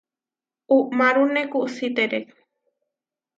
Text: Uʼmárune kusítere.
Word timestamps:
Uʼmárune 0.75 1.41
kusítere. 1.51 2.19